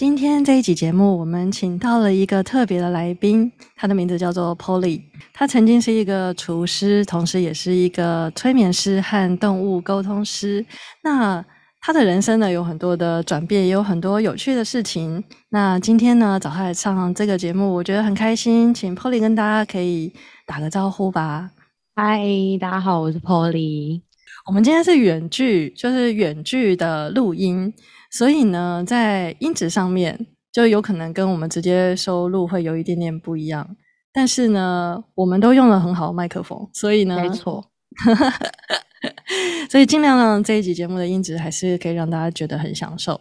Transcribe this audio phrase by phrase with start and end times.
[0.00, 5.02] 今天这一集节目，我们请到了一个特别的来宾，他的名字叫做 Polly。
[5.34, 10.64] 他曾经是一个厨师，同时也是一个催眠师和动物沟通师。
[11.02, 11.44] 那
[11.82, 15.22] 他的人生呢，有很多的转变，也有很多有趣的事情。
[15.50, 18.72] 那今天呢，找他来上这个节目，我觉得很开心。
[18.72, 20.10] 请 Polly 跟大家可以
[20.46, 21.50] 打个招呼吧。
[21.94, 22.22] 嗨，
[22.58, 24.00] 大家好，我是 Polly。
[24.46, 27.74] 我们今天是远距，就是远距的录音。
[28.10, 33.76] 所以呢，在音质上面就有可能跟我们直接收录会有一点点不一样，
[34.12, 37.70] 但是呢，我们都用了很好的麦克风，所以呢，没错，
[39.70, 43.20] 所以尽量让这一集节目的音质还是可以让大家觉得很享受。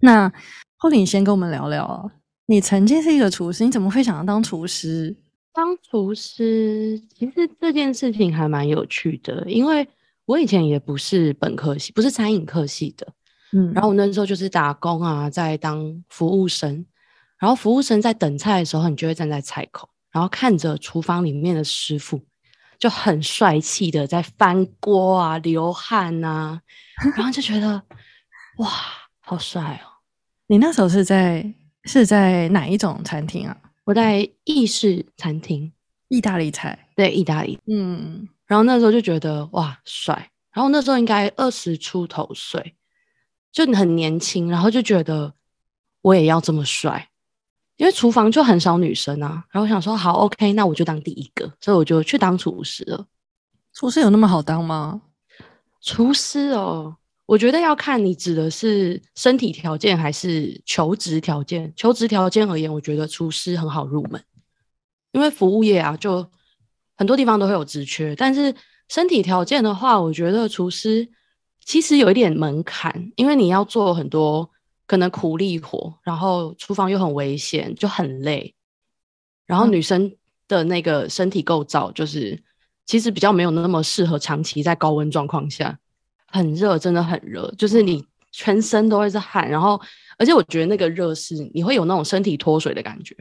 [0.00, 0.32] 那
[0.76, 2.12] 后你先跟我们聊聊啊，
[2.46, 5.16] 你曾经是一个厨师，你怎么会想要当厨师？
[5.52, 9.86] 当厨师其实这件事情还蛮有趣的，因为
[10.24, 13.06] 我以前也不是本科系，不是餐饮科系的。
[13.52, 16.84] 嗯，然后我那时候就是打工啊，在当服务生。
[17.38, 22.22] 然后服务生在等菜的时候，你就会站在菜口，然后看着厨房里面的师傅
[22.78, 26.60] 就很帅气的在翻锅啊、流汗啊，
[27.16, 27.82] 然后就觉得
[28.58, 28.68] 哇，
[29.18, 29.90] 好帅哦！
[30.46, 31.44] 你那时候是在
[31.84, 33.56] 是在哪一种餐厅啊？
[33.84, 35.72] 我在意式餐厅，
[36.06, 37.58] 意大利菜，对，意大利。
[37.66, 40.30] 嗯，然后那时候就觉得哇，帅。
[40.52, 42.76] 然后那时候应该二十出头岁。
[43.52, 45.34] 就你很年轻，然后就觉得
[46.00, 47.10] 我也要这么帅，
[47.76, 49.44] 因为厨房就很少女生啊。
[49.50, 53.06] 然后想说好，OK，那我就当第一个，所以我就去当厨师了。
[53.74, 55.02] 厨师有那么好当吗？
[55.82, 61.70] 厨师哦，我觉得要看你指的是身体条件还是求职条件。
[61.76, 64.24] 求职条件而言，我觉得厨师很好入门，
[65.12, 66.26] 因为服务业啊，就
[66.96, 68.16] 很多地方都会有职缺。
[68.16, 68.54] 但是
[68.88, 71.10] 身体条件的话，我觉得厨师。
[71.64, 74.50] 其实有一点门槛，因为你要做很多
[74.86, 78.54] 可能苦力活，然后厨房又很危险，就很累。
[79.46, 80.14] 然后女生
[80.48, 82.42] 的那个身体构造，就是
[82.84, 85.78] 其实比较没有那么适合长期在高温状况下，
[86.26, 89.48] 很热，真的很热，就是你全身都会是汗。
[89.48, 89.80] 然后，
[90.18, 93.16] 而且我觉得那个热是你会有那种身体脱水的感觉。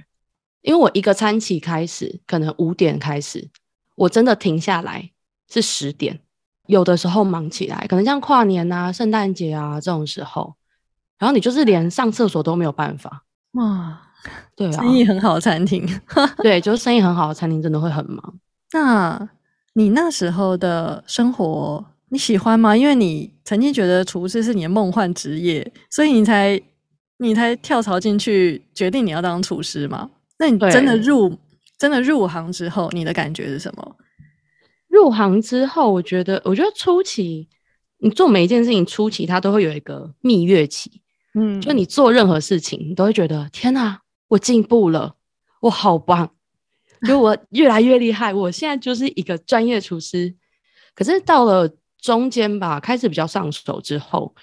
[0.61, 3.49] 因为我一个餐期开始，可能五点开始，
[3.95, 5.11] 我真的停下来
[5.49, 6.19] 是十点。
[6.67, 10.55] 有的时候忙起来，可能像跨年啊、圣诞节啊这种时候，
[11.17, 13.23] 然后你就是连上厕所都没有办法。
[13.53, 14.01] 哇，
[14.55, 15.87] 对啊， 生意很好的餐厅，
[16.41, 18.39] 对，就是生意很好的餐厅真的会很忙。
[18.73, 19.29] 那
[19.73, 22.75] 你那时候的生活你喜欢吗？
[22.75, 26.61] 因为你曾经觉得厨师是你的梦幻职业，所以你才
[27.17, 30.09] 你才跳槽进去，决定你要当厨师嘛？
[30.39, 31.37] 那你真的入
[31.77, 33.95] 真的入行之后，你的感觉是什么？
[34.91, 37.47] 入行之后，我觉得，我觉得初期
[37.99, 40.91] 你做每一件事情初期，它都会有一个蜜月期，
[41.33, 45.15] 嗯，就你做任何事情，你都会觉得天哪，我进步了，
[45.61, 46.29] 我好棒，
[47.07, 50.35] 就我 越来越厉害，我现在就是一个专业厨师。
[50.93, 54.35] 可是到了中间吧，开始比较上手之后，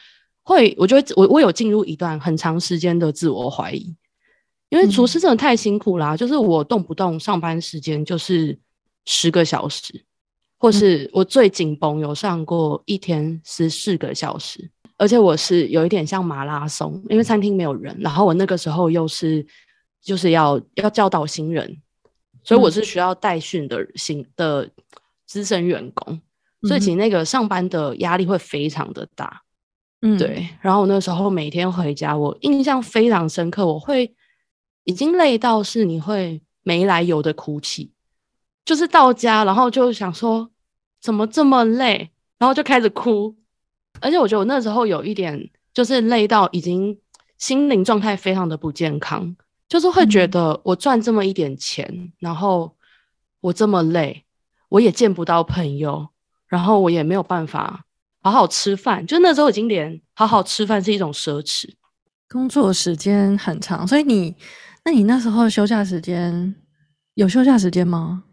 [0.43, 3.95] 会，我觉得我我有进入一段很长时间的自我怀疑，
[4.71, 8.59] 因为厨师真的太辛苦啦，就是我动不动上班时间就是
[9.05, 10.07] 十个小时。
[10.59, 19.47] 或是我最紧绷，有上过一天十四个小时，而且我是有一点像马拉松，因为餐厅没有人，然后我那个时候又是
[20.03, 21.81] 就是要要教导新人，
[22.43, 24.69] 所以我是需要带训的新的
[25.27, 26.21] 资深员工，
[26.63, 29.43] 所以其实那个上班的压力会非常的大，
[30.03, 30.49] 嗯，对。
[30.61, 34.13] 然后我那时候每天回家，我印象非常深刻，我会
[34.83, 37.93] 已经累到是你会没来由的哭泣。
[38.69, 40.51] 就是到家，然后就想说
[41.01, 43.35] 怎么这么累，然后就开始哭。
[44.03, 46.99] 而且我觉得我那时候有一点就是累到已经
[47.39, 49.35] 心灵状态非常的不健康，
[49.71, 52.77] 就是会觉得我赚这么一点钱，然后
[53.41, 54.27] 我这么累，
[54.69, 56.07] 我也见不到朋友，
[56.47, 57.87] 然后我也没有办法
[58.21, 59.07] 好好吃饭。
[59.07, 61.71] 就那时候已经连好好吃饭是一种奢侈。
[62.29, 64.37] 工作时间很长，所以你
[64.85, 66.55] 那你那时候休假时间
[67.15, 68.25] 有休假时间吗？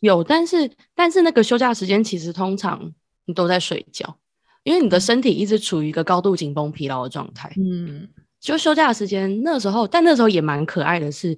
[0.00, 2.92] 有，但是但是那个休假时间其实通常
[3.26, 4.16] 你都在睡觉，
[4.64, 7.52] 因为你的身体一直处于一个高度紧绷、疲劳的状态。
[7.56, 8.08] 嗯，
[8.40, 11.36] 就休假的时间那时候，但那时候也蛮可爱的是，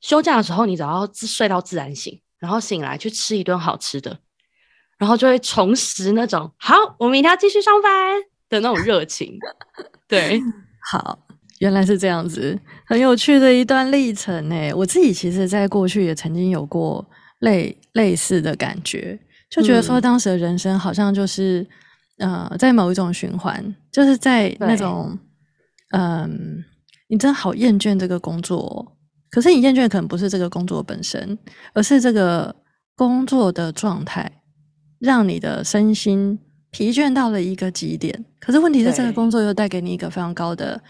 [0.00, 4.18] 休假的时候你只要睡到自然醒，然后醒来去吃一顿好吃的，
[4.98, 9.38] 然后就会重拾那种好，我明天要继续上班的那种热情。
[10.08, 10.40] 对，
[10.90, 11.18] 好，
[11.58, 14.72] 原来是这样子，很有趣的一段历程呢。
[14.74, 17.06] 我自己其实在过去也曾经有过
[17.42, 19.18] 类类似的感觉，
[19.50, 21.66] 就觉得说当时的人生好像就是
[22.18, 25.18] 呃，在某一种循环，就是在那种
[25.92, 26.64] 嗯，
[27.08, 28.96] 你真的好厌倦这个工作。
[29.30, 31.38] 可是你厌倦可能不是这个工作本身，
[31.72, 32.54] 而是这个
[32.94, 34.30] 工作的状态，
[34.98, 36.38] 让你的身心
[36.70, 38.24] 疲倦到了一个极点。
[38.38, 40.80] 可是问题是，这个工作又带给你一个非常高的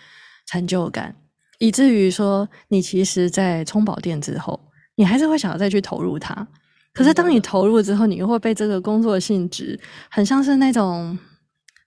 [0.48, 1.14] 成就感，
[1.60, 4.58] 以至于说，你其实，在充饱电之后，
[4.97, 6.47] 你还是会想要再去投入它。
[6.93, 9.81] 可是当你投入之后，你又会被这个工作性质，
[10.11, 11.19] 很像是那种，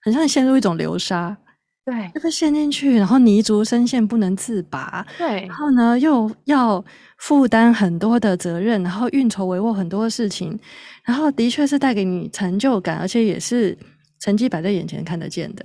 [0.02, 1.36] 很像陷入一种流沙。
[1.84, 5.06] 对，就被陷进去，然后泥足深陷不能自拔。
[5.16, 6.84] 对，然后呢，又要
[7.18, 10.58] 负担很多的责任，然后运筹帷幄很多事情，
[11.04, 13.78] 然后的确是带给你成就感，而且也是
[14.18, 15.64] 成绩摆在眼前看得见的。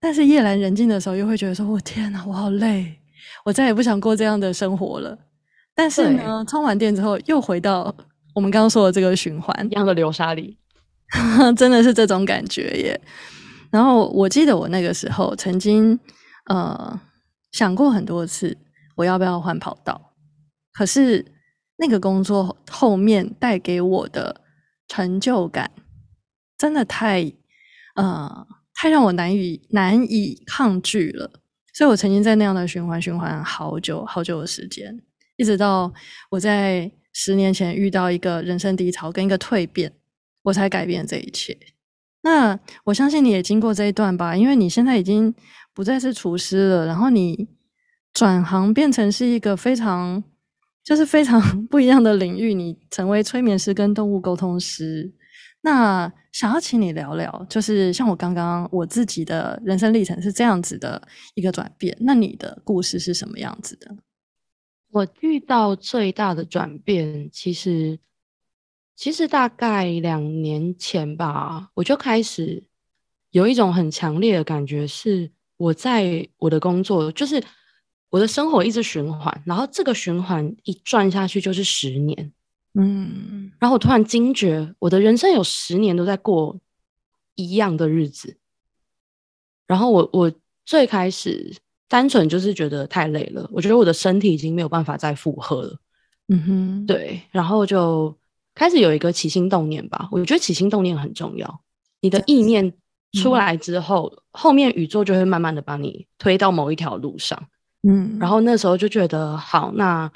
[0.00, 2.98] 但是夜阑人静的时候，又会觉得说：“我天哪，我好累，
[3.44, 5.16] 我再也不想过这样的生活了。”
[5.74, 7.94] 但是呢，充完电之后，又回到
[8.34, 10.58] 我们刚刚说的这个循环一样的流沙里，
[11.56, 13.00] 真的是这种感觉耶。
[13.70, 15.98] 然后我记得我那个时候曾经
[16.50, 17.00] 呃
[17.52, 18.56] 想过很多次，
[18.96, 20.12] 我要不要换跑道？
[20.74, 21.24] 可是
[21.76, 24.42] 那个工作后面带给我的
[24.88, 25.70] 成就感，
[26.58, 27.32] 真的太
[27.96, 31.30] 呃太让我难以难以抗拒了。
[31.74, 35.02] 所以我曾经在那样的循环循环好久好久的时间，
[35.42, 35.92] 一直到
[36.30, 39.92] 我在十年前遇到一个人生低潮跟一个蜕变，
[40.44, 41.58] 我才改变这一切。
[42.22, 45.34] 那我相信你也经过这一段吧，因为你现在已经
[45.74, 47.48] 不再是厨师了，然后你
[48.14, 50.22] 转行变成是一个非常
[50.84, 55.12] 就是非常 不一样的领域，你成为催眠师跟动物沟通师。
[55.62, 61.02] 那想要请你聊聊，就是像我刚刚我自己的人生历程是这样子的
[61.34, 63.96] 一个转变，那你的故事是什么样子的？
[64.92, 67.98] 我遇到最大的转变，其实。
[68.94, 72.62] 其实大概两年前吧，我就开始
[73.30, 77.42] 有一种很强烈的感觉，是我在我的工作，就是
[78.10, 82.32] 我的生活一直循环，然后这个循环一转下去就是十年，
[82.74, 86.60] 嗯，然后我突然惊觉，我的人生有十年都在过
[87.34, 88.36] 一样的日子，
[89.66, 90.32] 然后我我
[90.64, 91.56] 最开始
[91.92, 95.76] 单纯就是觉得太累了，我觉得我的身体已经没有办法再负荷了，
[96.28, 98.16] 嗯哼，对，然后就。
[98.54, 101.60] 开始有一个起心动念吧，我觉得起心动念很重要。
[102.02, 102.70] 你的意念
[103.14, 107.42] 出来之后，后面宇宙就会慢慢的把你推到某一条路上。
[107.82, 110.12] 嗯，然后那时候就觉得，好，那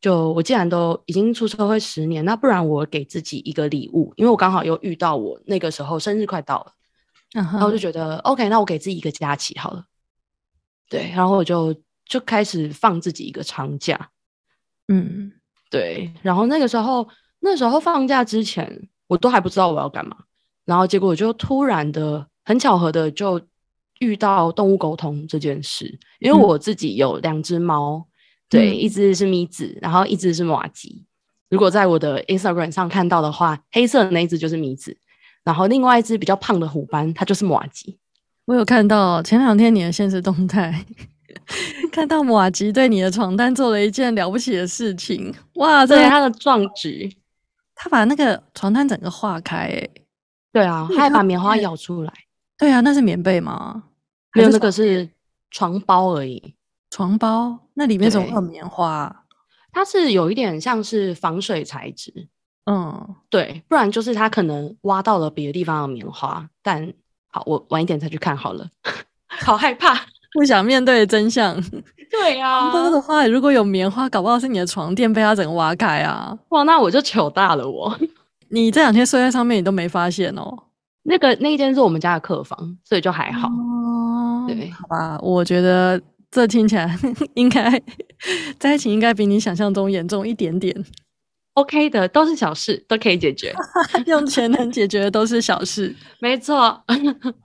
[0.00, 6.72] 就我既然都已经出社会十年，那不然我给自己一个礼物，因为我刚好又遇到我那个时候生日快到了，
[7.32, 9.84] 然后就觉得 OK，那我给自己一个假期好了。
[10.88, 11.74] 对，然后我就
[12.04, 14.10] 就开始放自己一个长假。
[14.88, 15.32] 嗯，
[15.70, 17.08] 对，然后那个时候。
[17.40, 20.16] 那时候放假之前，我都还不知道我要干嘛，
[20.64, 23.40] 然后结果我就突然的、很巧合的就
[24.00, 25.96] 遇到动物沟通这件事。
[26.18, 28.04] 因为我自己有两只猫，
[28.48, 31.06] 对，一只是咪子，然后一只是马吉。
[31.48, 34.98] 如果在我的 Instagram 上看到的话，黑色的那一只就是咪子，
[35.44, 38.00] 然后另外一只比较胖的虎斑，它就是马吉。
[38.48, 40.82] 我有看到前两天你的现实动态，
[41.92, 47.14] 看到马吉对你的床单做了一件了不起的事情，哇，这是他的壮举。
[47.74, 49.88] 他把那个床单整个化开，哎，
[50.50, 52.12] 对啊，他还把棉花咬出来。
[52.56, 53.84] 对啊，那是棉被吗？
[54.34, 55.06] 没有，那个是
[55.50, 56.54] 床包而已。
[56.90, 59.24] 床包那里面怎么有棉花？
[59.72, 62.28] 它是有一点像是防水材质。
[62.64, 66.48] 嗯，对，不然就是它可能挖到了别的地方的棉花。
[66.62, 66.94] 但
[67.38, 68.66] 好，我晚一点再去看好了。
[69.28, 69.94] 好害怕，
[70.34, 71.54] 不想面对真相。
[72.10, 76.36] 对呀，包的话，如果有棉花，搞不好是你的床垫被它整个挖开啊！
[76.48, 77.96] 哇，那我就糗大了我。
[78.50, 80.64] 你这两天睡在上面，你都没发现哦。
[81.04, 83.46] 那个那一间是我们家的客房，所以就还好。
[83.46, 86.98] 哦，对，好吧，我觉得这听起来
[87.34, 87.80] 应该
[88.58, 90.74] 在一起应该比你想象中严重一点点。
[91.58, 93.52] OK 的，都是小事，都可以解决。
[94.06, 96.80] 用钱能解决的都是小事， 没错。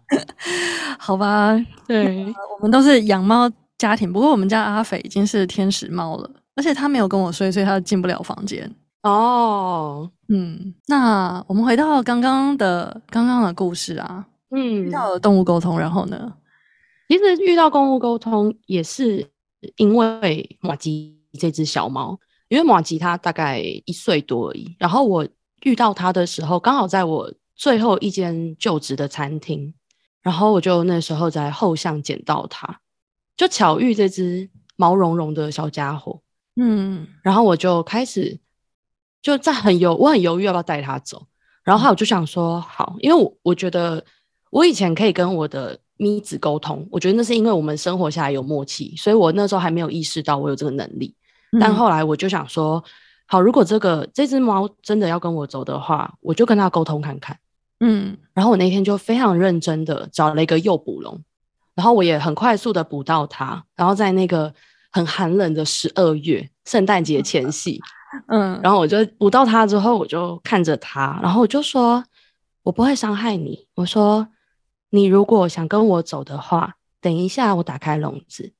[0.99, 1.53] 好吧，
[1.87, 2.25] 对，
[2.57, 3.49] 我们都是养猫。
[3.75, 8.71] 家庭不过我们家阿肥已经是天使猫了，而且他没有跟我睡，所以他进不了房间。
[9.01, 16.31] 哦，嗯，那我们回到刚刚的刚刚的故事啊，嗯，遇到动物沟通，然后呢，
[17.09, 19.27] 其实遇到动物沟通也是
[19.75, 22.17] 因为马吉这只小猫，
[22.53, 24.75] 因为马吉他大概一岁多而已。
[24.77, 25.27] 然后我
[25.63, 29.73] 遇到他的时候，刚好在我最后一间就职的餐厅，
[30.21, 32.79] 然后我就那时候在后巷捡到他，
[33.35, 36.21] 就巧遇这只毛茸茸的小家伙。
[36.55, 38.39] 嗯，然后我就开始
[39.19, 41.25] 就在很犹，我很犹豫要不要带他走。
[41.63, 44.05] 然后我就想说好，因为我我觉得
[44.51, 51.15] 我以前可以跟我的咪子沟通，我觉得那是因为我们生活下来有默契，所以我那时候还没有意识到我有这个能力。
[51.59, 52.83] 但后来我就想说，
[53.25, 57.37] 好，如果这个这只猫真的要跟我走的话，我就跟它沟通看看。
[57.79, 61.21] 嗯，然后我那天就非常认真的找了一个诱捕笼，
[61.75, 64.53] 然后我也很快速的捕到它，然后在那个
[64.91, 67.81] 很寒冷的十二月，圣诞节前夕。
[68.27, 72.03] 嗯，然后我就捕到它之后，我就看着它，然后我就说
[72.61, 74.27] ：“我不会伤害你。”我说
[74.91, 78.53] ：“你如果想跟我走的话，等一下我打开笼子，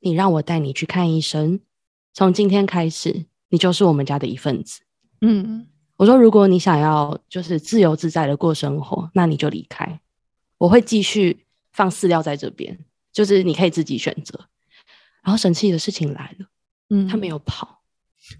[0.00, 1.60] 你让我带你去看医生。
[2.12, 4.80] 从今天开始，你就是我们家的一份子。”
[5.20, 10.00] 嗯，我说：“如果你想要就是自由自在的过生活，那你就离开，
[10.58, 12.78] 我会继续放饲料在这边，
[13.12, 14.46] 就是你可以自己选择。”
[15.22, 16.46] 然后神奇的事情来了，
[16.90, 17.82] 嗯，他没有跑。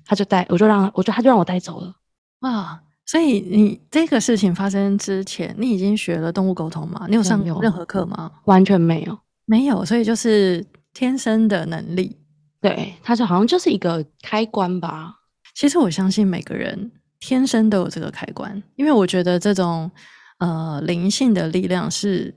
[0.04, 1.94] 他就带，我就让，我就他就让我带走了
[2.40, 2.82] 哇！
[3.06, 7.06] 所以你这个事情发生之前，你已经学了动物沟通吗？
[7.08, 8.30] 你有上任何课吗？
[8.44, 9.82] 完全没有，没有。
[9.82, 12.18] 所以就是天生的能力，
[12.60, 15.14] 对，它就好像就是一个开关吧。
[15.54, 19.90] 其实我相信每个人天生都有这个开关，因为我觉得这种
[20.38, 22.34] 呃灵性的力量是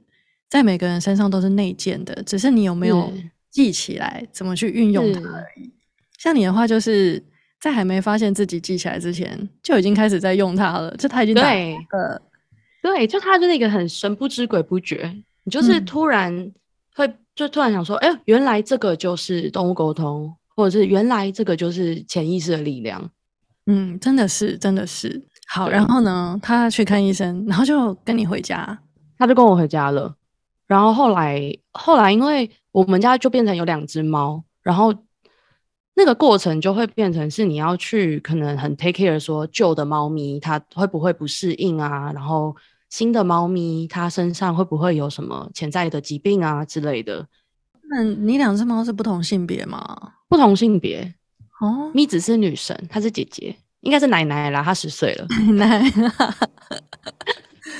[0.50, 3.12] 在每个人身上都是内建的，只是你有没有
[3.50, 5.72] 记起来，怎么去运用它而已。
[6.18, 7.24] 像你的话，就是。
[7.62, 10.98] 在还没发现自己记起来之前，就已经开始在用它了。
[10.98, 12.20] 就它已经对，呃，
[12.82, 16.52] 对，就它就是一个很神不知鬼不觉，你就是突然
[16.96, 23.10] 会就突然想说，哎，原来这个就是动物沟通，或者是原来这个就是潜意识的力量。
[23.66, 25.22] 嗯，真的是，真的是。
[25.48, 28.80] 好，然后呢，他去看医生，然后就跟你回家，
[29.18, 30.16] 他就跟我回家了。
[30.68, 31.42] 然后后来，
[31.74, 34.94] 后来因为我们家就变成有两只猫，然后。
[35.94, 42.56] 那个过程就会变成是你要去可能很 take care 说旧的猫咪它会不会不适应啊，然后
[42.92, 47.26] 新的猫咪它身上会不会有什么潜在的疾病啊之类的。
[47.90, 50.14] 那你两只猫是不同性别吗？
[50.30, 51.16] 不同性别
[51.62, 55.26] 哦，咪子是女神，她是姐姐，应该是奶奶啦，她十岁了。
[55.54, 56.14] 奶奶，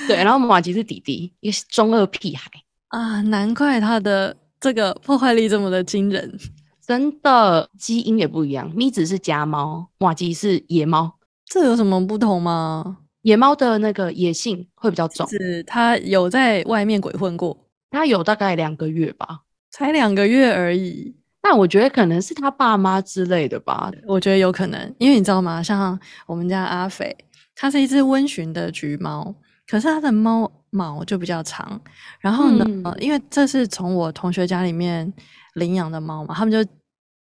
[0.08, 2.50] 对，然后马吉是弟弟，一个中二屁孩
[2.88, 6.38] 啊，难怪他的这个破坏力这么的惊人。
[6.84, 12.98] 真的基因也不一样，咪子是家猫，瓦吉是野猫，这有什么不同吗？
[13.22, 21.16] 野猫的那个野性会比较重，是它有在外面鬼混过，它有大概两个月吧，才两个月而已。
[21.40, 25.62] 但我觉得可能是他爸妈之类的吧，我觉得有可能，因为你知道吗？
[25.62, 27.16] 像我们家阿肥，
[27.54, 29.34] 它是一只温驯的橘猫，
[29.66, 31.80] 可是它的猫毛就比较长，
[32.20, 32.64] 然后呢，
[32.98, 35.12] 因为这是从我同学家里面
[35.54, 36.70] 领养的猫嘛，他们就。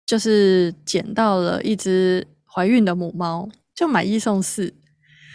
[0.03, 4.73] 就是捡到了一只怀孕的母猫，就买一送四，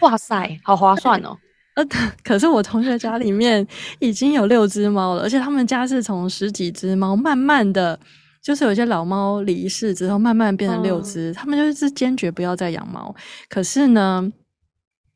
[0.01, 1.37] 哇塞，好划算哦！
[1.75, 1.85] 呃，
[2.23, 3.65] 可是我同学家里面
[3.99, 7.99] 已经有六只猫了，而且他们家是从十几只猫慢慢的，
[8.43, 11.33] 就是有些老猫离世之后，慢慢变成六只。
[11.33, 13.15] 他们就是坚决不要再养猫。
[13.49, 14.31] 可是呢，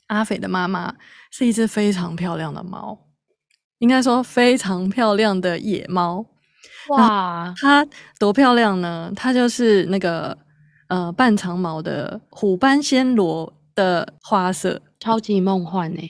[0.08, 0.94] 阿斐的妈妈
[1.32, 2.98] 是一只非常漂亮的猫，
[3.80, 6.26] 应该说非常漂亮的野猫。
[6.90, 7.88] 哇，它
[8.20, 9.12] 多漂亮呢！
[9.16, 10.38] 它就是那个
[10.90, 16.02] 呃半长毛的虎斑暹罗的花色，超级梦幻呢。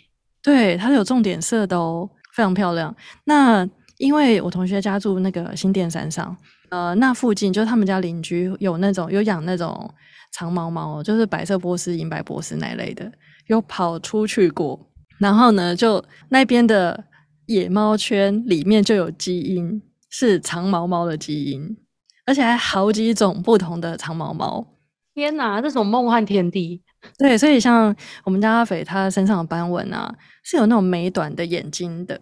[0.41, 2.95] 对，它是有重点色的哦，非常漂亮。
[3.25, 6.35] 那因为我同学家住那个新店山上，
[6.69, 9.93] 呃，那附近就是他们家邻居有那种有养那种
[10.31, 13.11] 长毛猫，就是白色波斯、银白波斯那类的，
[13.47, 14.79] 有跑出去过。
[15.19, 17.03] 然后呢，就那边的
[17.45, 19.81] 野猫圈里面就有基因。
[20.13, 21.77] 是长毛猫的基因，
[22.25, 24.67] 而且还好几种不同的长毛猫。
[25.13, 26.81] 天哪，这种梦幻天地！
[27.17, 30.13] 对，所以像我们家阿肥，他身上的斑纹啊，
[30.43, 32.15] 是有那种美短的眼睛的。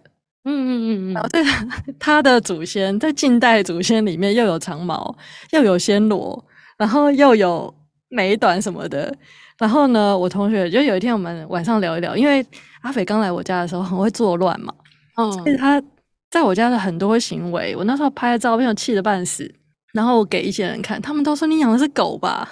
[0.44, 1.14] 嗯嗯嗯嗯。
[1.14, 1.42] 然后对，
[1.98, 5.16] 他的祖先在近代祖先里面又有长毛，
[5.52, 6.44] 又有暹罗，
[6.78, 7.72] 然后又有
[8.08, 9.14] 美短什么的。
[9.58, 12.44] 然后呢，我同学就有一天我们晚上聊一聊，因为
[12.82, 14.72] 阿肥刚来我家的时候很会作乱嘛，
[15.16, 15.82] 嗯，所以他。
[16.30, 19.52] 在我家的很多行为，我那时候拍的照片，我气得半死，
[19.92, 22.48] 然后我给一些人看，他们都说你养的是狗吧，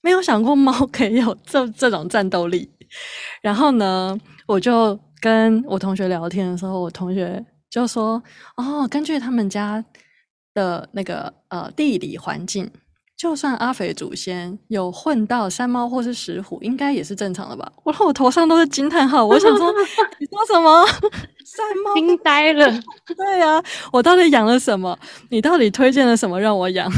[0.00, 2.70] 没有想过猫可以有这这种战斗力。
[3.42, 8.22] 然后呢，我就跟我同学聊天的时候，我同学就说
[8.56, 9.84] ：“哦，根据他们家
[10.54, 12.70] 的那个呃地理环境，
[13.18, 17.70] 就算阿肥祖先有混到山猫或是石虎，应该也是正常的吧？
[17.82, 19.72] 我我头上都是惊叹号，我想说
[20.20, 20.86] 你说什么？
[21.44, 22.70] 山猫惊呆了。
[23.16, 23.60] 对呀，
[23.90, 24.96] 我到底养了什么？
[25.30, 26.88] 你到底推荐了什么让我养？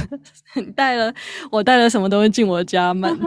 [0.54, 1.10] 你带了
[1.50, 3.18] 我带了什么东西进我家门？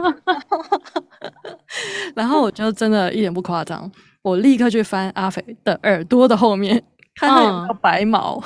[2.14, 3.90] 然后我就真的一点不夸张，
[4.22, 6.80] 我立刻去翻阿肥的耳朵的后面，
[7.16, 8.40] 看到有没有白毛。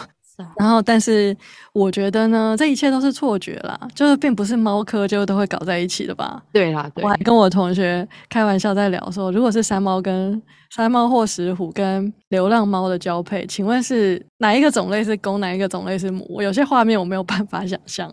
[0.57, 1.37] 然后，但是
[1.73, 6.41] 我觉得呢，这一切都是错觉啦，就是并不是猫科就都会搞在一起的吧？
[6.53, 10.41] 对啦，我还跟我同学开玩笑在聊说，如果是山猫跟
[10.71, 16.41] 山猫或石虎跟流浪猫的交配，请问是哪一个种类是公，哪一个种类是母？
[16.41, 18.13] 有些画面我没有办法想象。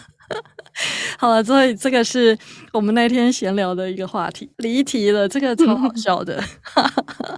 [1.16, 2.36] 好了，所以这个是
[2.72, 6.42] 我们那天闲聊的一个话题，离题了，这个超好笑的。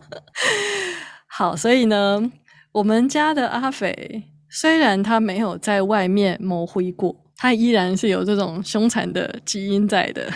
[1.28, 2.32] 好，所以呢。
[2.76, 10.30] 我们家的阿肥，虽然他没有在外面谋灰过，他依然是有这种凶残的基因在的，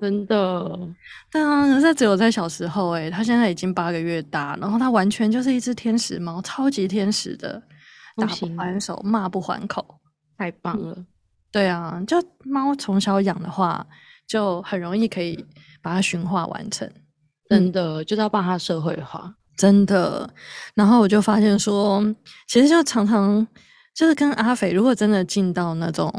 [0.00, 0.78] 真的。
[1.30, 7.62] 但啊，这只有在小时候哎，他现在已经八个月大，然后他完全就是一只天使猫，超级天使的，
[8.16, 10.00] 打不还手，骂不还口，
[10.38, 10.96] 太棒了。
[11.50, 13.86] 对啊，就猫从小养的话，
[14.26, 15.44] 就很容易可以
[15.82, 16.90] 把它驯化完成，
[17.50, 19.34] 真的就是要把它社会化。
[19.62, 20.28] 真的，
[20.74, 22.02] 然后我就发现说，
[22.48, 23.46] 其实就常常
[23.94, 26.12] 就是跟阿肥，如果真的进到那种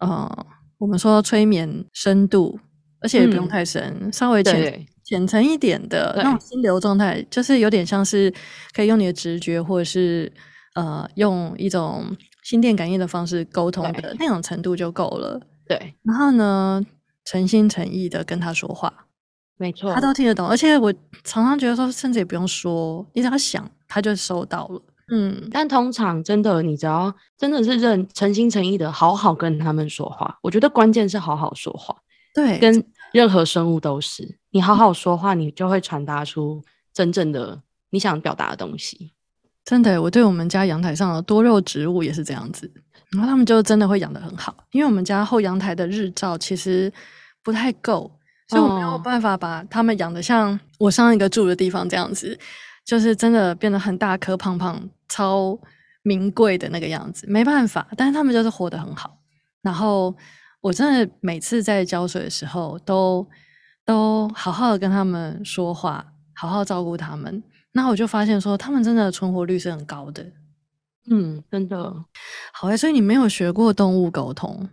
[0.00, 0.46] 呃，
[0.78, 2.58] 我们说催眠深度，
[3.00, 8.34] 而且也不用太深，稍微浅浅层一点的那种心流状态，就是有点像是
[8.74, 10.32] 可以用你的直觉，或者是
[10.74, 12.04] 呃，用一种
[12.42, 15.40] 心电感应的方式沟通的那种程度就够了。
[15.68, 16.84] 对，然后呢，
[17.24, 18.92] 诚心诚意的跟他说话。
[19.58, 20.90] 没错，他都听得懂，而且我
[21.24, 24.80] 常常觉得说，甚至也不用说，你只要想，他就收到了。
[25.10, 31.96] 嗯，但通常真的，你只要真的是认诚心诚意的好好跟他们说话，我觉得关键是好好说话。
[32.32, 36.62] 对，跟任何生物都是，你好好说话，你就会传达出
[36.94, 37.60] 真正的
[37.90, 39.12] 你想表达的东西。
[39.64, 42.70] 真的，我对我们家阳台上的多肉植物也是这样子，
[43.10, 46.92] 然后他们就真的会养得很好，因为我们家后阳台的日照其实
[47.42, 48.12] 不太够。
[48.48, 52.38] 所以我没有办法把他们养的像我上一个住的地方这样子，
[52.84, 55.58] 就是真的变得很大颗、胖胖、超
[56.02, 57.86] 名贵的那个样子，没办法。
[57.96, 59.18] 但是他们就是活得很好。
[59.60, 60.14] 然后
[60.60, 63.28] 我真的每次在浇水的时候，都
[63.84, 67.42] 都好好的跟他们说话，好好照顾他们。
[67.72, 70.24] 那我就发现说，他们真的存活率是很高的。
[71.10, 71.94] 嗯，真的
[72.52, 72.76] 好诶。
[72.76, 74.68] 所以你没有学过动物沟通，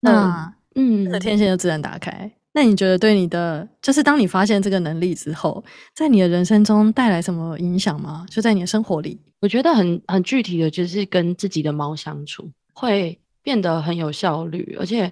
[0.00, 2.32] 那嗯，那天线就自然打开。
[2.54, 8.26] 那你觉得对你的，就是当你发现这个能力之后，在你的人生中带来什么影响吗？
[8.28, 15.10] 就在你的生活里，我觉得很很具体的就是跟自己的猫相处会变得很有效率，而且，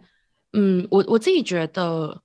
[0.53, 2.21] 嗯，我我自己觉得，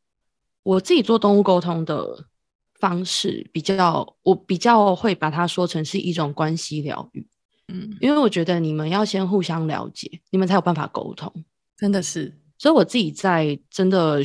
[0.64, 2.26] 我自己做动物沟通的
[2.74, 7.26] 方式比较，我比较会把它说成是一种关系疗愈，
[7.74, 11.32] 嗯，因为我觉得你们要先互相了解，你们才有办法沟通，
[11.78, 14.22] 真的是，所以我自己在真的。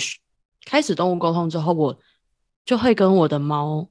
[0.64, 1.96] 开始动物沟通之后，我
[2.64, 3.88] 就会跟我的猫，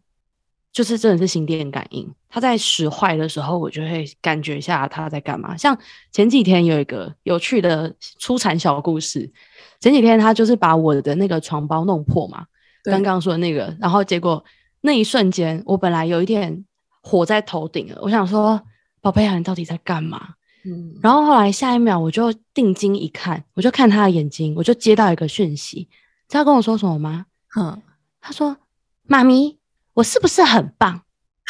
[0.71, 2.09] 就是真的是心电感应。
[2.29, 5.57] 它在使坏的时候，我就会感觉一下它在干嘛。
[5.57, 5.77] 像
[6.11, 9.31] 前几天有一个有趣的出产小故事，
[9.79, 12.45] 前几天它就是把我的那个床包弄破嘛，
[12.83, 14.43] 刚刚说的那个，然后结果
[14.81, 16.63] 那一瞬间，我本来有一点
[17.01, 18.61] 火在头顶了，我想说，
[19.01, 20.35] 宝贝啊，你到底在干嘛？
[20.65, 25.89] 嗯，然后后来下一秒我就定睛一看，我就看他的眼睛，我就接到一个讯息。
[26.29, 27.25] 知道跟我说什么吗？
[27.57, 27.81] 嗯，
[28.21, 28.55] 他说
[29.03, 29.57] ：“妈咪，
[29.95, 31.01] 我是不是很棒？”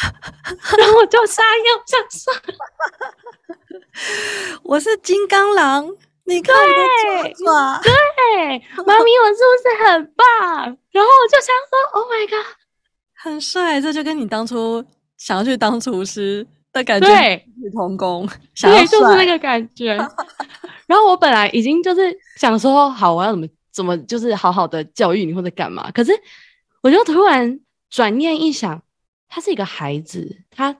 [0.78, 2.32] 然后我就傻眼，想说
[4.64, 5.86] ：“我是金刚狼，
[6.24, 10.64] 你看我的爪爪。”对，妈咪，我是不是很棒？
[10.90, 12.46] 然后我就想说：“Oh my god，
[13.16, 14.82] 很帅！”这就跟你当初
[15.18, 18.26] 想要去当厨师的感觉对，同工，
[18.58, 19.94] 对，就是那个感觉。
[20.86, 25.90] 然后我本来已经就是想说：“好，我要怎么？”怎么就是好好的教育你或者干嘛？
[25.92, 26.12] 可是
[26.82, 28.82] 我就突然转念一想，
[29.28, 30.74] 他是一个孩子，他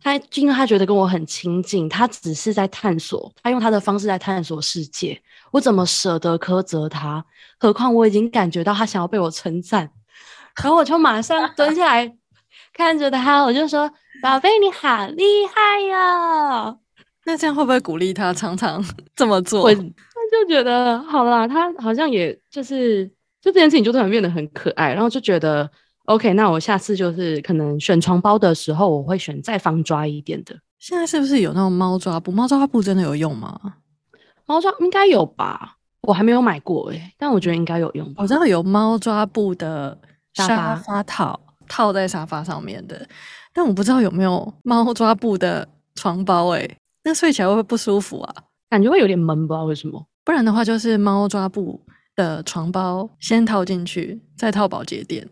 [0.00, 5.20] 他因为他觉得跟我很亲近，他只是在探索，他用他的方式在探索世界。
[5.50, 7.24] 我怎么舍得苛责他？
[7.58, 9.90] 何况我已经感觉到他想要被我称赞，
[10.62, 12.16] 然后我就马上蹲下来
[12.74, 16.76] 看着他，我就说：“宝贝，你好厉害呀！”
[17.24, 18.84] 那这样会不会鼓励他常常
[19.14, 19.70] 这么做？
[20.42, 23.06] 就觉得好啦，他好像也就是
[23.40, 25.70] 就这件事情就突然变得很可爱，然后就觉得
[26.06, 30.54] OK，那我下次就是可能选床包的时候，我会选再方抓一点的。
[30.78, 32.30] 现在是不是有那种猫抓布？
[32.32, 33.58] 猫抓布真的有用吗？
[34.46, 35.76] 猫抓应该有吧？
[36.02, 38.12] 我还没有买过哎，但我觉得应该有用。
[38.16, 39.96] 我知道有猫抓布的
[40.34, 43.08] 沙发套套在沙发上面的，
[43.54, 46.68] 但我不知道有没有猫抓布的床包哎，
[47.04, 48.34] 那睡起来会不会不舒服啊？
[48.68, 50.06] 感觉会有点闷，不知道为什么。
[50.24, 51.80] 不然的话，就是猫抓布
[52.16, 55.28] 的床包先套进去，再套保洁垫。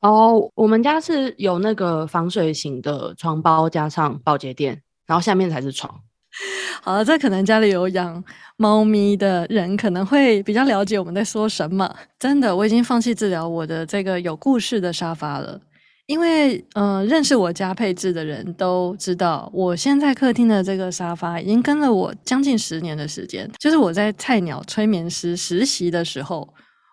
[0.00, 6.00] 哦，我们家是有那个防水型的床包，加上保洁垫，然后下面才是床。
[6.82, 8.22] 好了，这可能家里有养
[8.56, 11.90] 猫咪的人可能会比较了解我们在说什么。
[12.18, 15.58] 真的，我已经放弃治疗我的这个有故事的沙发了，
[16.06, 23.50] 因为嗯，认识我家配置的人都知道，我现在客厅的这个沙发已经跟了我将近十年的时间。
[23.58, 26.48] 就是我在菜鸟催眠师实习的时候，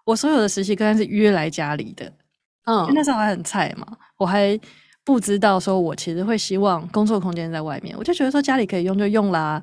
[0.06, 2.12] 我所有的实习个案是约来家里的，
[2.66, 4.60] 嗯，那时候还很菜嘛，我还。
[5.06, 9.62] 不知道说，我其实会希望工作空间在外面，我就觉得说家里可以用就用啦。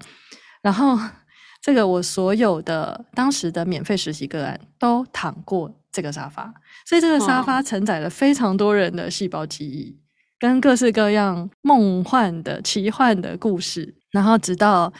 [0.60, 0.94] 然后
[1.64, 6.52] 这个我所有的当时的免费实习个案都躺过这个沙发，
[6.86, 9.96] 所以这个沙发承载了非常多人的细胞记忆，
[10.38, 13.94] 跟各式各样梦幻的奇幻的故事。
[14.10, 14.92] 然后直到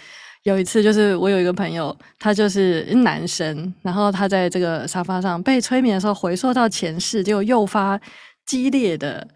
[0.45, 8.01] 有一次，就是我有一个朋友，他就是男生，然后他在这个沙发上被催眠的时候，回溯到前世，就诱发
[8.47, 9.27] 激烈的。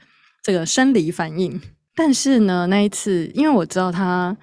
[0.46, 1.58] 这个生理反应，
[1.96, 4.36] 但是呢，那一次，因为我知道他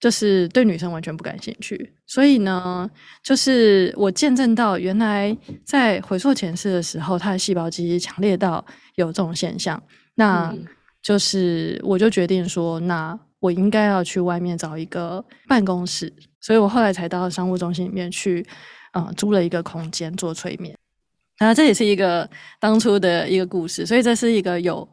[0.00, 2.88] 就是对女生完全不感兴趣，所以呢，
[3.24, 9.82] 就是我见证到原来在回溯前世的时候，他的细胞记忆强烈到有这种现象，
[10.14, 10.54] 那
[11.02, 18.46] 就是我就决定说，那我应该要去外面找一个办公室，所以我后来才到商务中心里面去，
[18.92, 20.78] 呃，租了一个空间做催眠，
[21.38, 22.30] 然后这也是一个
[22.60, 24.88] 当初的一个故事，所以这是一个有。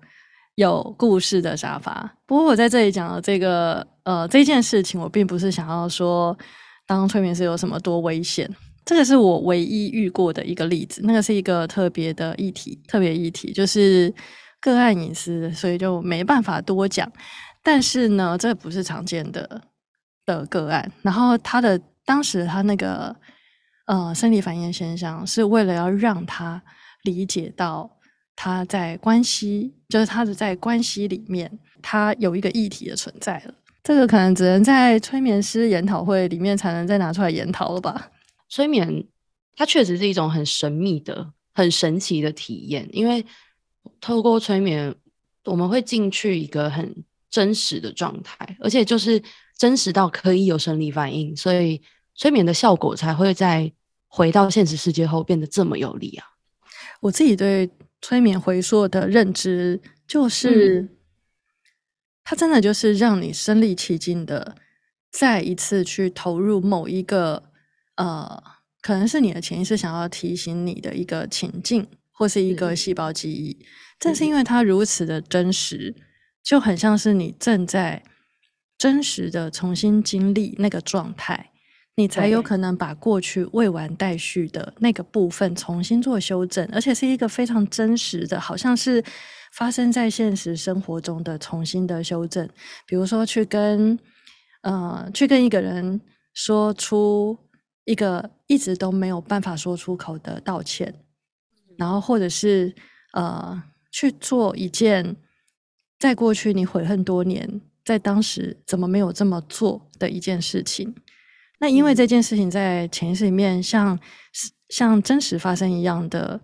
[0.55, 2.17] 有故事的沙发。
[2.25, 6.37] 不过我在这里讲的这个呃这件事情，我并不是想要说
[6.87, 8.49] 当催眠师有什么多危险。
[8.85, 14.13] 这个是我唯一遇过的一个例子，那个是一个特别的议题，特别议题就是
[14.61, 17.11] 个案隐私，所以就没办法多讲。
[17.63, 19.61] 但是呢，这不是常见的
[20.25, 20.91] 的个案。
[21.01, 23.15] 然后他的当时他那个
[23.87, 26.61] 呃生理反应现象，是为了要让他
[27.03, 27.89] 理解到。
[28.35, 33.53] 他在关系，就是他的在关系里面，他有一个议题的存在了。
[33.81, 38.11] 这个可能只能在催眠师研讨会里面才能再拿出来研讨了吧？
[38.49, 39.05] 催眠
[39.55, 43.25] 它确实是一种很神秘的、很神奇的体验，因为
[44.01, 44.93] 透过催眠，
[45.45, 46.95] 我们会进去一个很
[47.29, 49.21] 真实的状态，而且就是
[49.57, 51.81] 真实到可以有生理反应，所以
[52.15, 53.71] 催眠的效果才会在
[54.07, 56.25] 回到现实世界后变得这么有力啊！
[56.99, 57.69] 我自己对。
[58.01, 60.89] 催眠回溯的认知，就是
[62.23, 64.55] 它真的就是让你身临其境的
[65.11, 67.51] 再一次去投入某一个
[67.95, 68.43] 呃，
[68.81, 73.65] 可能是你的潜意识想要提醒你的一个情境，或是一个细胞记忆。
[73.99, 75.95] 正是因为它如此的真实，
[76.43, 78.03] 就很像是你正在
[78.77, 81.51] 真实的重新经历那个状态。
[81.97, 89.01] 你才有可能把过去未完待续的那个部分重新做修正，而且是一个非常真实的，好像是
[89.53, 92.47] 发生在现实生活中的重新的修正。
[92.85, 93.97] 比如说，去跟
[94.61, 96.01] 呃，去跟一个人
[96.33, 97.37] 说出
[97.85, 100.93] 一个一直都没有办法说出口的道歉，
[101.77, 102.75] 然后或者是
[103.13, 105.15] 呃，去做一件
[105.97, 110.93] 在过去你悔恨多年，在当时怎么没有这么做的一件事情。
[111.59, 113.97] 那因为这件事情在潜意识里面像
[114.69, 116.39] 像真实发生一样的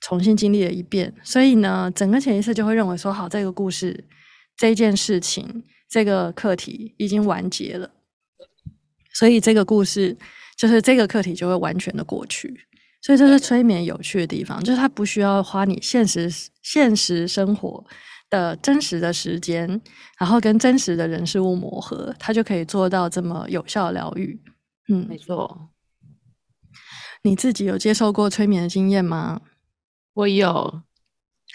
[0.00, 4.04] 重新经历了一遍，所以呢，整个潜意识就会认为说，好，这个故事、
[4.56, 7.90] 这件事情、这个课题已经完结了，
[9.12, 10.16] 所以这个故事
[10.56, 12.66] 就是这个课题就会完全的过去。
[13.02, 16.28] 所以这是催眠有趣的地方，就是它不需要花你现实
[16.62, 17.84] 现实生活
[18.28, 19.80] 的真实的时间，
[20.18, 24.36] 然后跟真实的人事物磨合，它就可以做到这么有效疗愈。
[24.88, 25.70] 嗯，没错。
[27.22, 29.40] 你自己有接受过催眠的经验吗？
[30.14, 30.82] 我有，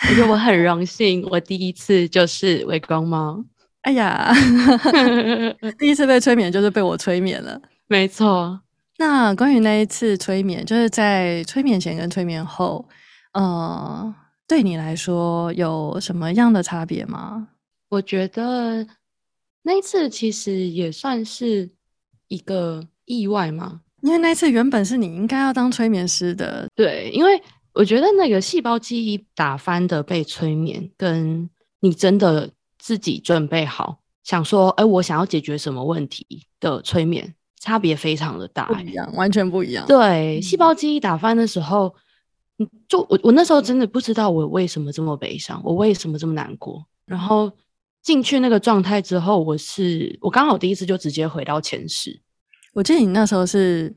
[0.07, 3.45] 而且我很荣幸，我第一次就是微光猫。
[3.81, 4.33] 哎呀，
[5.79, 7.61] 第一次被催眠就是被我催眠了。
[7.87, 8.61] 没错。
[8.97, 12.87] 那关于那一次催眠，就是在催眠前跟催眠后，
[13.33, 14.13] 呃，
[14.47, 17.47] 对你来说有什么样的差别吗？
[17.89, 18.85] 我觉得
[19.63, 21.71] 那一次其实也算是
[22.27, 22.87] 一个。
[23.19, 23.81] 意外吗？
[24.01, 27.39] 因为那次原本是你应该要当催眠师的，对，因为
[27.73, 31.47] 我觉得那个细胞记忆打翻的被催眠，跟
[31.81, 36.25] 你真的自己准备好想说，哎，我想要解决什么问题
[36.59, 39.85] 的催眠，差别非常的大，不一样，完全不一样。
[39.85, 41.93] 对，细胞记忆打翻的时候，
[42.87, 46.83] 就我我那时候真的不知道我为什么这么悲伤，我为什么这么难过。
[47.05, 47.51] 然后
[48.01, 52.19] 进去那个状态之后，我是我刚好第一次就直接回到前世。
[52.73, 53.93] 我记得你那时候是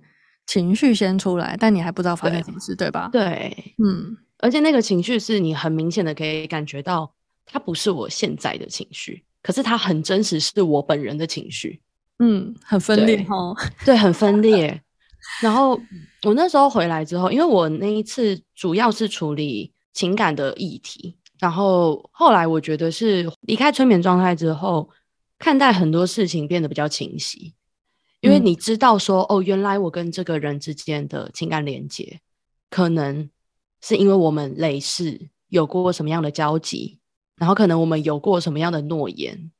[0.46, 3.08] 情绪先出来，但你还不知道发生什么事，对吧？
[3.12, 7.12] 对，嗯，而且那个情绪是你很明显的可以感觉到，
[7.46, 11.80] 它不是我现在的情绪，可是它很真实，是我本人的情绪。
[12.18, 14.80] 嗯，很分裂哦，对，很分裂。
[15.42, 15.80] 然后
[16.22, 24.88] 我那时候回来之后，因为我那一次主要是处理情感的议题，然后后来我觉得是离开催眠状态之后，
[25.38, 27.54] 看待很多事情变得比较清晰，
[28.24, 32.20] 因为你知道说，哦，原来我跟这个人之间的情感连接，
[32.70, 33.28] 可能
[33.82, 36.98] 是因为我们累世有过什么样的交集，
[37.36, 39.50] 然后可能我们有过什么样的诺言。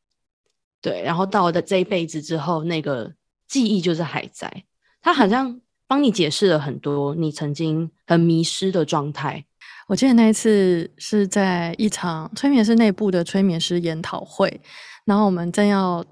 [0.81, 3.12] 对，然后到了这一辈子之后，那个
[3.46, 4.64] 记忆就是还在。
[5.03, 9.44] 他好像帮你解释了很多你曾经很迷失的状态。
[9.87, 14.61] 我记得那一次是在一场催眠师内部的催眠师研讨会，
[15.05, 16.03] 然后我们正要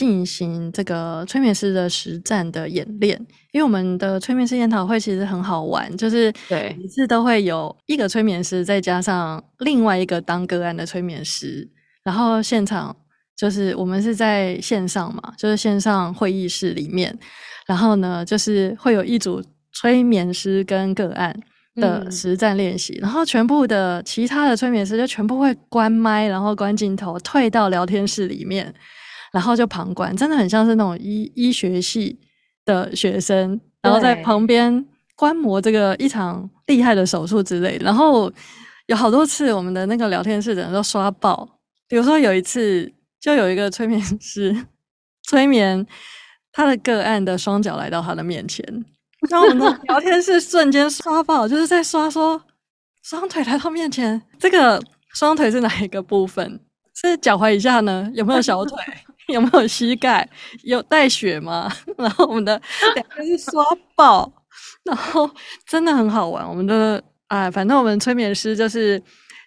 [0.00, 3.20] 进行这个催眠师的实战的演练。
[3.52, 11.68] 因为我们的催眠师研讨会其实很好玩，就是对每次都会有一个催眠师，再加上另外一个当个案的催眠师，
[12.02, 12.96] 然后现场。
[13.36, 17.18] 就是我们是在线上嘛，就是线上会议室里面，
[17.66, 21.34] 然后呢，就是会有一组催眠师跟个案
[21.76, 28.74] 的实战练习，然后全部的其他的催眠师就全部会关麦，然后关镜头，退到聊天室里面，
[29.32, 32.18] 然后就旁观，真的很像是那种医医学系
[32.64, 38.32] 的学生，然后在旁边观摩这个一场厉害的手术之类，然后
[38.86, 41.48] 有好多次我们的那个聊天室的人都刷爆，
[41.88, 42.92] 比如说有一次。
[43.20, 44.64] 就有一个催眠师
[45.24, 45.86] 催眠
[46.52, 48.64] 他的个案的双脚来到他的面前，
[49.28, 52.42] 然后我们的 聊天室瞬间刷爆，就是在刷说
[53.02, 56.58] 双腿来到面前，这个双腿是哪一个部分？
[56.94, 58.10] 是脚踝以下呢？
[58.14, 58.78] 有没有小腿？
[59.34, 60.28] 有没有膝盖？
[60.64, 61.70] 有带血吗？
[61.96, 62.60] 然后我们的
[62.94, 63.64] 两个是刷
[63.94, 64.32] 爆，
[64.84, 65.30] 然后
[65.66, 66.48] 真的很好玩。
[66.48, 69.02] 我们的哎，反正我们催眠师就是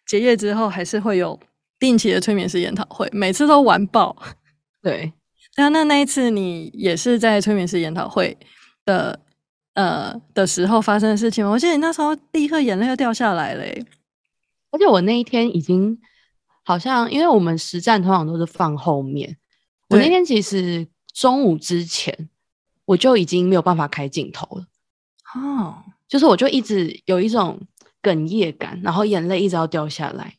[0.07, 1.39] 结业之后还是会有。
[1.79, 4.15] 定期的催眠师研讨会，每次都玩爆。
[4.81, 5.11] 对，
[5.57, 8.37] 那那那一次你也是在催眠师研讨会
[8.85, 9.19] 的
[9.73, 11.51] 呃的时候发生的事情吗？
[11.51, 13.63] 我记得你那时候立刻眼泪就掉下来了。
[14.71, 15.99] 而且我那一天已经
[16.63, 19.35] 好像，因为我们实战通常都是放后面，
[19.93, 22.29] 我那天其实中午之前
[22.85, 24.65] 我就已经没有办法开镜头了。
[25.35, 27.59] 哦，就是我就一直有一种
[28.01, 30.35] 哽咽感，然后眼泪一直要掉下来。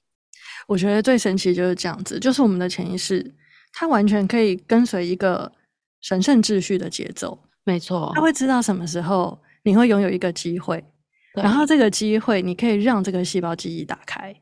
[0.67, 3.35] 我觉得最神奇就是这样子，就是我们的潜意识，
[3.73, 5.53] 它完全可以跟随一个
[6.01, 7.39] 神圣秩序的节奏。
[7.65, 10.85] 没错，他会知道什么时候你会拥有一个机会，
[11.35, 14.35] 然后这个机会你可以让这个细胞记忆打开。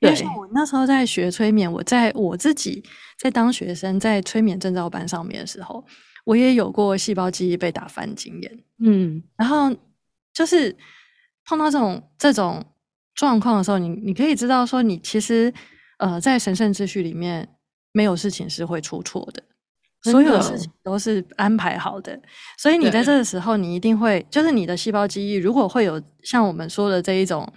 [0.00, 2.82] 因为像我那时候在学催眠，我在我自己
[3.18, 5.84] 在当学生在催眠证照班上面的时候，
[6.24, 8.64] 我也有过细胞记忆被打翻经验。
[8.80, 9.74] 嗯，然后
[10.32, 10.76] 就是
[11.44, 12.64] 碰到这种这种。
[13.14, 15.52] 状况的时候，你你可以知道说，你其实
[15.96, 17.48] 呃，在神圣秩序里面，
[17.90, 19.42] 没有事情是会出错的，
[20.02, 22.16] 所有的事情都是安排好的。
[22.56, 27.52] 所以你在这个时候，你一定会，就是你的细胞记忆如果会有像我们说的这一种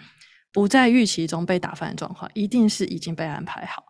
[0.52, 3.84] 不在预期中被打翻的状况，一定是已经被安排好，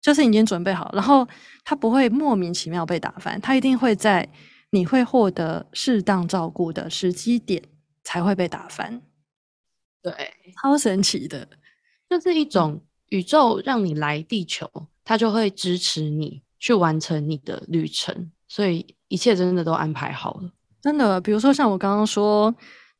[0.00, 1.26] 就是已经准备好，然后
[1.64, 4.28] 他不会莫名其妙被打翻，他一定会在
[4.70, 7.62] 你会获得适当照顾的时机点
[8.02, 9.02] 才会被打翻。
[10.02, 10.12] 对，
[10.60, 11.46] 超神奇的，
[12.08, 14.68] 就是一种宇宙让你来地球，
[15.04, 20.50] 它就会支持你去完成你的旅程，所以一切真的都安排好了。
[20.80, 22.52] 真的，比如说像我刚刚说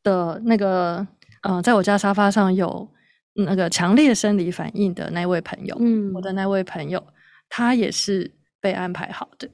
[0.03, 1.05] 的那个，
[1.43, 2.89] 呃，在我家沙发上有
[3.35, 7.01] 那个强烈生理反应的那位朋友，嗯，我的那位朋友，
[7.47, 9.47] 他也是被安排好的。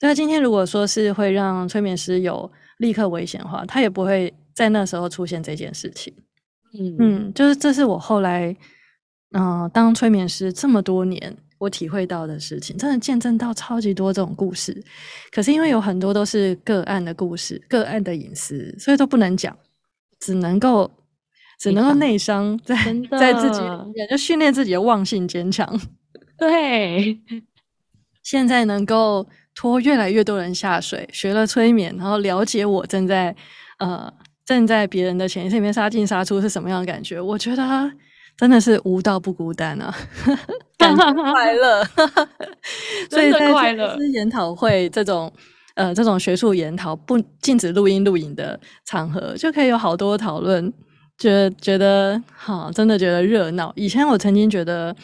[0.00, 4.32] 那今天如果说是会让催眠师有立刻危险的话，他也不会。
[4.54, 6.12] 在那时候出现这件事情，
[6.78, 8.54] 嗯嗯，就是这是我后来，
[9.30, 14.84] 嗯，当催眠师这么多年，我体会到的事情，真的见证到超级多这种故事。
[15.30, 19.56] 可是因为有很多都是个案的故事，个案的隐私，所以都不能讲，
[20.24, 20.90] 只能够
[21.58, 22.76] 只能够内伤，在
[23.18, 25.80] 在自己里面就训练自己的忘性坚强。
[26.38, 27.20] 对，
[28.22, 33.34] 现在能够拖越来越多人下水，学了催眠，然后了解我正在
[33.78, 34.12] 呃。
[34.44, 37.20] 正在别人的潜意识里面杀进杀出是什么样的感觉？
[37.20, 37.92] 我觉得
[38.36, 39.94] 真的是无道不孤单啊，
[40.76, 41.84] 感觉快乐，
[43.08, 45.32] 所以在是研讨会这种
[45.74, 50.72] 呃这种学术研讨不禁止录音录影的场合，就可以有好多讨论，
[51.18, 53.72] 觉得觉得好，真的觉得热闹。
[53.76, 54.94] 以前我曾经觉得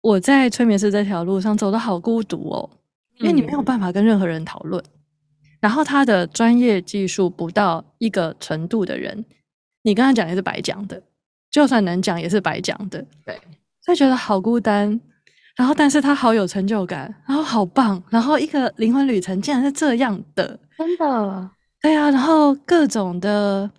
[0.00, 2.70] 我在催眠师这条路上走的好孤独哦，
[3.18, 4.82] 因为你没有办法跟任何人讨论，
[5.60, 9.24] 然后他的专业技术不到一个程度的人，
[9.82, 11.02] 你跟他讲也是白讲的，
[11.50, 13.40] 就算能讲也是白讲的，对，
[13.84, 15.00] 所以觉得好孤单。
[15.54, 21.50] 然后，但是他好有成就感，然后好棒，然后一个灵魂旅程竟然是这样的，真的，
[21.82, 23.70] 对啊，然后各种的，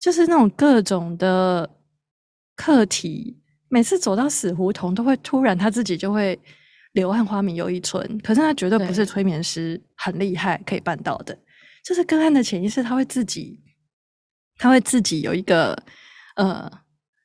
[0.00, 1.68] 就是那种各种的
[2.54, 3.36] 课题，
[3.68, 6.38] 每次走到死胡同，都会突然他自己就会
[6.92, 8.00] 柳暗花明又一村。
[8.22, 11.36] 可是他绝对不是催眠师很厉害可以办到的，
[11.84, 13.60] 就是个案的潜意识，他会自己，
[14.56, 15.76] 他会自己有一个
[16.36, 16.70] 呃，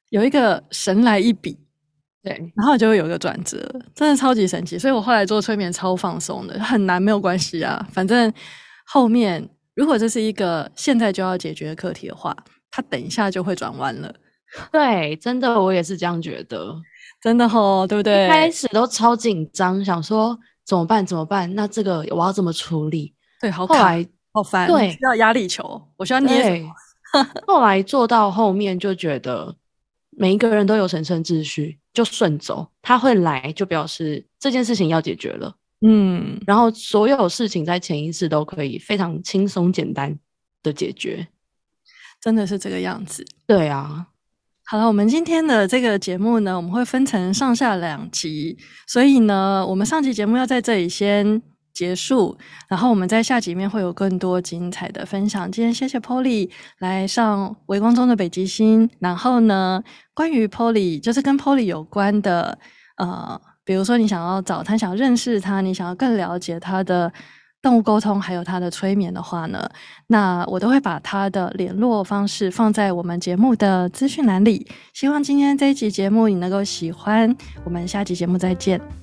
[0.10, 1.63] 有一个神来一笔。
[2.24, 3.58] 对，然后就会有一个转折，
[3.94, 4.80] 真的超级神奇。
[4.80, 7.86] 所以我后来做催眠超放松的，很难没有关系啊。
[7.92, 8.34] 反正
[8.86, 12.36] 后面如果这是一个现在就要解决的课题的话，
[12.72, 14.14] 它等一下就会转弯了。
[14.72, 16.74] 对，真的我也是这样觉得，
[17.22, 18.30] 真的吼，对不对？
[18.30, 21.06] 开始都超紧张，想说怎么办？
[21.06, 21.54] 怎么办？
[21.56, 23.14] 那这个我要怎么处理？
[23.42, 26.64] 对，好后来好烦，对，需要压力球，我需要捏。
[27.46, 29.56] 后来做到后面就觉得
[30.18, 31.78] 每一个人都有神圣秩序。
[31.94, 35.56] 就顺走，他会来，就表示这件事情要解决了。
[35.86, 40.18] 嗯，然后所有事情在潜意识都可以非常轻松简单
[40.64, 41.28] 的解决，
[42.20, 43.24] 真的是这个样子。
[43.46, 44.08] 对啊，
[44.66, 51.44] 好了，我们今天的这个节目呢，我们会分成上下两集，所以呢，我们上期节目要在这里先。
[51.74, 55.52] 结束，然后我们在下集面会有更多精彩的分享。
[55.52, 58.90] 今天谢谢 Polly 来上微光中的北极星。
[59.00, 59.84] 然后呢，
[60.14, 62.58] 关于 Polly，就是跟 Polly 有关的，
[62.98, 67.12] 呃，比如说你想要找他，想认识他，你想要更了解他的
[67.62, 69.68] 动物沟通，还有他的催眠的话呢，
[70.08, 74.68] 那我都会把他的联络方式放在我们节目的资讯栏里。
[74.94, 77.36] 希望今天这一集节目你能够喜欢。
[77.64, 79.03] 我们下集节目再见。